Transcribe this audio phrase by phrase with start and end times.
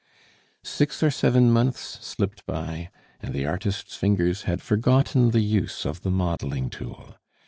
[0.63, 6.01] Six or seven months slipped by, and the artist's fingers had forgotten the use of
[6.01, 7.17] the modeling tool.